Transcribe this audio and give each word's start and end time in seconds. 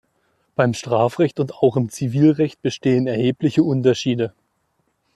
Beim 0.55 0.73
Strafrecht 0.73 1.39
und 1.39 1.53
auch 1.53 1.77
im 1.77 1.89
Zivilrecht 1.89 2.63
bestehen 2.63 3.05
erhebliche 3.05 3.61
Unterschiede. 3.61 4.33